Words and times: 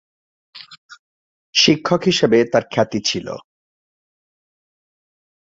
সঙ্গীত 0.55 0.89
শিক্ষক 1.55 2.01
হিসাবে 2.03 2.37
তার 2.51 2.63
খ্যাতি 2.73 2.99
ছিল। 3.05 3.27